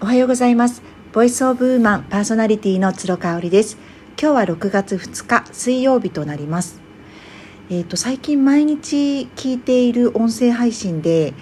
[0.00, 0.80] おはようございます。
[1.12, 3.78] ボイスオブウーマンパーソナリティの鶴香織です。
[4.16, 6.80] 今日は6月2日水曜日となります。
[7.68, 11.34] えっ、ー、と、最近毎日聞いている音声配信で、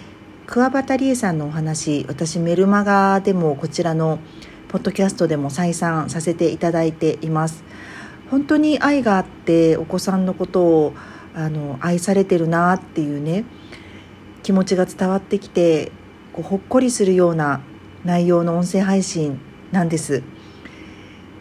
[0.47, 4.21] 桑畑理恵さんのお話、私メルマガでもこちらの
[4.69, 7.63] ポッドキャストでも再三させていただいています。
[8.31, 10.95] 本当に愛があってお子さんのことを
[11.35, 13.45] あの愛されてるなっていうね
[14.43, 15.93] 気持ちが伝わってきて
[16.33, 17.61] こうほっこりするような
[18.07, 19.41] 内容の音声配信
[19.73, 20.23] なんです。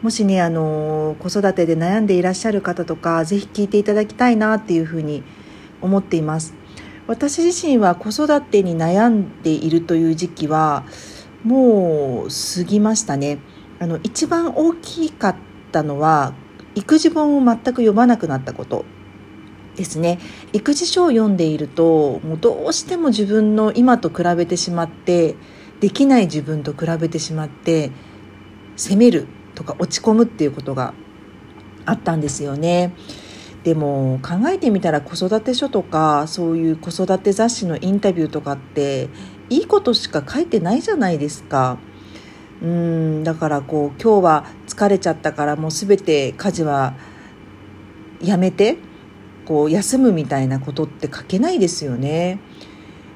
[0.01, 5.23] もしねあの子育てで悩んでいらっしゃる方とかぜひ聞いていただきたいなっていうふうに
[5.81, 6.53] 思っています。
[7.07, 10.83] 私自身は子育てに悩んでいるという時期は
[11.43, 13.39] もう過ぎましたね。
[13.79, 15.35] あの一番大きかっ
[15.71, 16.33] たのは
[16.73, 18.85] 育児本を全く読まなくなったこと。
[19.75, 20.19] ですね。
[20.53, 25.35] 育児書を読んでいるともうどうしても自分の今と比べてしまって
[25.79, 27.91] できない自分と比べてしまって
[28.75, 30.93] 責めるとか落ち込むっていうことが
[31.85, 32.93] あったんですよね。
[33.63, 39.09] でも考えてみたら子育て書とかそういう子育て雑誌のインタビューとかって
[39.49, 41.77] いいことしか書いてないじゃないですか。
[42.61, 46.93] うんだからこう今日は疲れちゃったからもう全て家事は
[48.21, 48.77] やめて
[49.45, 52.39] こう休むみたいなことって書けないですよね。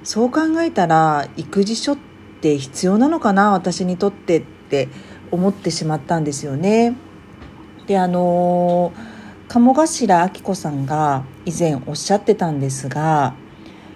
[0.04, 1.98] そう考えたら育児書っ
[2.42, 4.88] 必要なのかな私にとってって
[5.32, 6.96] 思ってしまったんですよね。
[7.88, 8.92] であの
[9.48, 13.34] 鴨頭明子さんが以前おっしゃってたんですが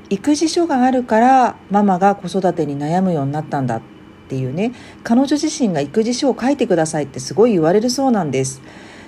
[0.09, 3.81] 育児書があるからママが子育てに悩むようになったんだっ
[4.30, 8.61] ていうね彼女自身が育児書を書いてくださいってすごい言われるそうなんです。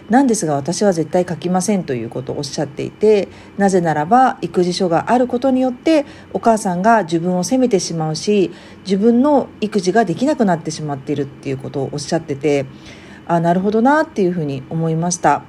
[0.10, 8.52] なんですが私は絶対書きませんということをおっしゃっていてなぜならば育児書があることによってお母さんが自分を責めてしまうし
[8.84, 12.68] 自分の育児ができなくなってしまっているっていうことをおっしゃってて
[13.28, 15.44] あなるほどなっていうふうに思いました。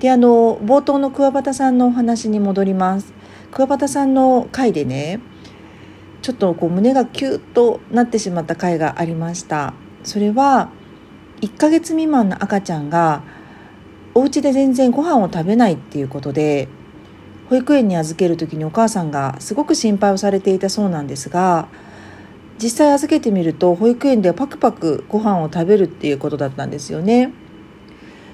[0.00, 3.12] であの冒頭の桑畑さんのお話に戻ります。
[3.52, 5.20] 桑畑さんの回でね
[6.22, 9.74] ちょっとこう胸がキュッとなってしまった回がありました。
[10.02, 10.70] それは
[11.40, 13.22] 1ヶ月未満の赤ちゃんが
[14.18, 16.66] お家で全然ご飯を食べないっていうことで
[17.48, 21.68] 保育園に預ける時にお母さんがすごく心配をされていたそうなんですが
[22.60, 27.32] 実際預けてみると保育園ではパクパクご飯を食べるっていうことだったんですよね。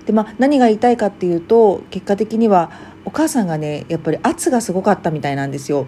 [0.06, 2.70] でまあ何が言いたいかっていうと結果的には
[3.04, 5.86] お母さんがねやっぱり圧がすごかったみたいなんですよ。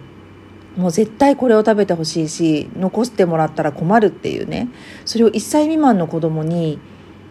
[0.77, 4.69] もう絶対これを食べてほしいし残してもらったら困るっていうね
[5.05, 6.77] それを1歳未満の子供に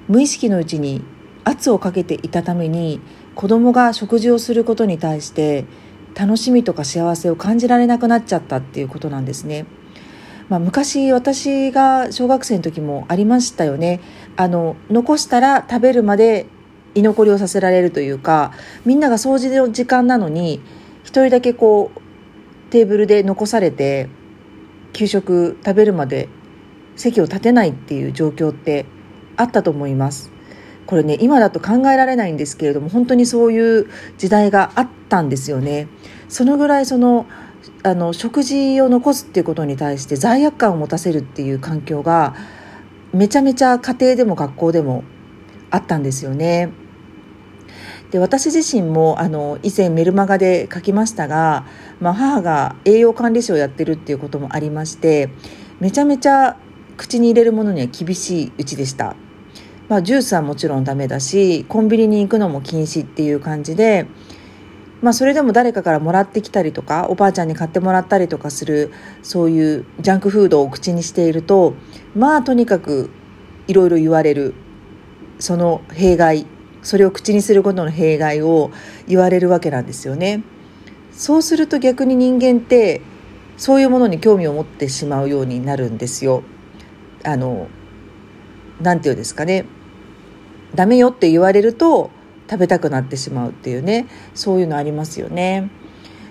[0.08, 1.04] 無意識のうちに
[1.46, 3.00] 圧をかけていたために
[3.36, 5.64] 子供が食事をすることに対して
[6.14, 9.64] 楽しみとか幸せを感じられなくなっちゃったっていうことなんですね。
[10.48, 14.00] まあ、昔私が小学生の時もありましたよね。
[14.36, 16.46] あの残したら食べるまで
[16.94, 18.52] 居残りをさせられるというか
[18.84, 20.60] みんなが掃除の時間なのに
[21.02, 22.00] 一人だけこう
[22.70, 24.08] テーブルで残されて
[24.92, 26.28] 給食食べるまで
[26.96, 28.86] 席を立てないっていう状況って
[29.36, 30.35] あったと思います。
[30.86, 35.88] これね今だと考えられないんですけれども本当にそういう時代があったんですよね。
[36.28, 37.26] そのぐらいその
[37.82, 42.34] あの食事を残すっていうことに対して罪悪感を持たせるっていう環境が
[43.12, 45.04] めちゃめちゃ家庭でも学校でも
[45.70, 46.70] あったんですよね。
[48.10, 51.66] で私自身もあの以前メルマガで書きましたが、
[52.00, 55.28] まあ、母が栄養管理士をやってるっていうこともありまして
[55.80, 56.56] めちゃめちゃ
[56.96, 59.16] 口に入れるものには厳しいうちでした。
[59.88, 64.06] まあ、ジュースはもちろんダメだしコンビニに行くのも禁止っていう感じで、
[65.00, 68.92] まあ、それでも誰かからもらってきたりとかおばあちゃんに買ってもらったりとかする
[69.22, 71.74] そういうジャンクフードを口にしていると
[72.16, 73.10] まあとにかく
[73.68, 74.54] いろいろ言われる
[75.38, 76.46] その弊害
[76.82, 78.70] それを口にすることの弊害を
[79.06, 80.44] 言われるわけなんですよね。
[81.10, 83.00] そうすると逆に人間って
[83.56, 86.44] そういうものに興味を持ってしまうようになるんですよ。
[87.24, 87.68] あの
[88.80, 89.64] 何て言うんですかね
[90.76, 92.10] ダメよって言われると
[92.48, 95.70] 食べたくなってしまうっていうねそういうのありますよね。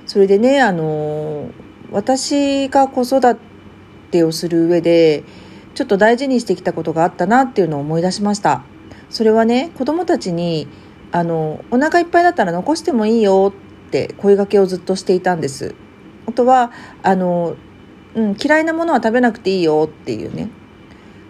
[0.05, 1.49] それでねあの
[1.91, 3.37] 私が子育
[4.11, 5.23] てをする上で
[5.73, 8.63] ちょっと大事にしてきたことがあったなっていうのを思い出しました。
[9.09, 10.67] それはね子供たちに
[11.11, 13.53] あのお腹いっぱいだったら残してもいいよ
[13.87, 15.75] って声がけをずっとしていたんです。
[16.27, 16.71] あとは
[17.03, 17.55] あの、
[18.15, 20.49] うん、嫌いなものは食べなくていいよっていうね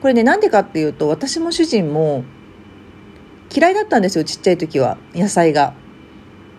[0.01, 2.23] これねなんでかっていうと私も主人も
[3.55, 5.73] 嫌いだったんですよちっちゃい時は野菜が。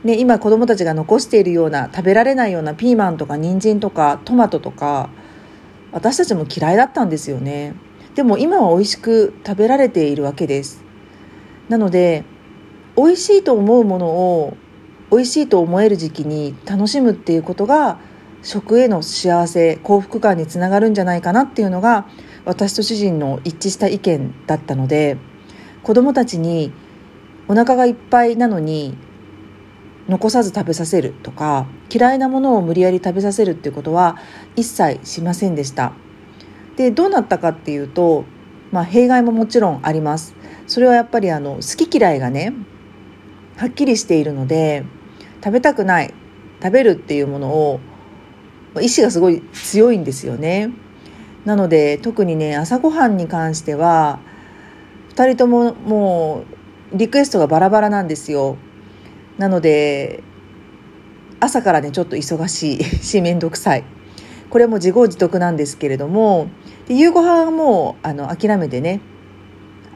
[0.05, 5.11] ね、今子供たちが残しているような食べられないようなピーマンとか人参とかトマトとか
[5.91, 7.75] 私たちも嫌いだったんですよね。
[8.17, 10.83] でも今は美味しく食べられているわけです
[11.69, 12.25] なので
[12.97, 14.57] 美味しいと思うものを
[15.11, 17.99] 美味しいと思える時期に楽しむっていうことが
[18.43, 22.07] 食への幸せ幸福感につながるんじゃないかなっていうのが
[22.47, 25.19] 私と主人の一致した意見だったので
[25.83, 26.73] 子供たちに
[27.49, 28.97] お腹がいっぱいなのに
[30.09, 34.17] 残さず食べさせるとか嫌いなものを無理やり食べさせるっていうことは
[34.55, 35.93] 一切しませんでした。
[36.77, 38.25] でどうなったかっていうと、
[38.71, 40.35] まあ、弊害ももちろんあります。
[40.67, 42.53] それはやっぱりあの好き嫌いがね
[43.57, 44.85] はっきりしているので
[45.43, 46.13] 食べたくない
[46.63, 47.81] 食べるっていうものを
[48.81, 50.71] 意志がすごい強いんですよね。
[51.45, 54.19] なので特にね朝ごはんに関しては
[55.15, 56.56] 2人とももう
[56.93, 58.57] リクエストがバラバラなんですよ。
[59.39, 60.23] なので
[61.41, 62.85] 朝からねちょっと忙しい。
[63.03, 63.85] し面倒くさい。
[64.51, 66.49] これも自業自得なんですけれども
[66.87, 69.01] で夕ご飯もあの諦めてね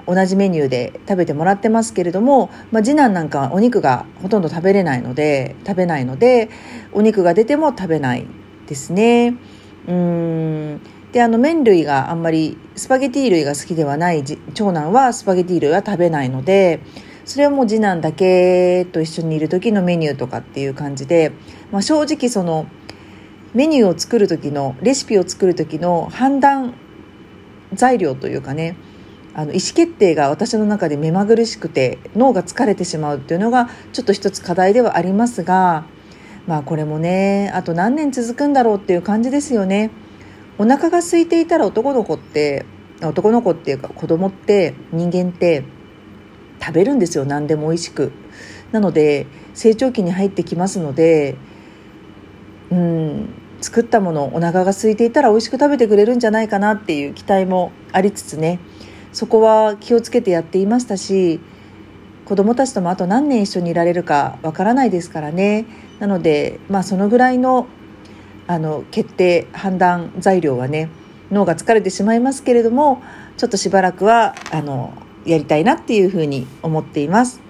[0.07, 6.51] 同じメニューで食べてもらってますけれども、まあ、次男なんかはお肉がほとんど食べれないので食べないので
[6.93, 8.27] お肉が出ても食べない
[8.67, 9.37] ですね。
[9.87, 10.81] うん。
[11.13, 14.25] であの麺類があんまりスパゲティ類が好きではない
[14.55, 16.81] 長男はスパゲティ類は食べないので
[17.25, 21.33] それはもう次男だけと一緒にいる時のメニューとかっていう感じで、
[21.71, 22.67] まあ、正直その
[23.55, 26.75] メニューを作る時のレシピを作る時の判断
[27.73, 28.77] 材料というかね
[29.35, 35.85] あの意思決定が私の中で目まぐるしくて脳が疲れてしまうっていうのがちょっと一つ課題ではありますが
[36.47, 39.91] まあこれもねあと何年続くんだろうっていう感じですよね。
[40.61, 42.67] お腹が空いていたら男の子って
[43.01, 45.65] 男の子っていうか子供って人間って
[46.61, 47.25] 食べるんですよ。
[47.25, 48.13] 何でも美味しく。
[48.71, 51.37] なので成長期に入ってきますので
[52.71, 53.29] うん
[53.63, 58.61] 作ったものお腹が空いていたら美味しく食べてくれるんじゃないかなっていう期待もありつつね。
[59.15, 61.41] そこは気をつけてやっていましたし
[62.27, 65.65] 子どもたちともあと何年一緒にいられるかわからないですからね。
[66.01, 67.67] なのでまあそのぐらいの
[68.51, 70.89] あの決定判断材料はね
[71.31, 73.01] 脳が疲れてしまいますけれども
[73.37, 74.93] ちょっとしばらくはあの
[75.25, 77.41] やりたいなっていうふうに思っています。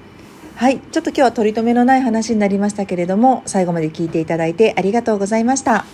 [0.57, 0.79] はい。
[0.79, 5.87] ちょっと今日は取り留めのない話になりましたけれども、最後まで聞いていただいてありがとうございました。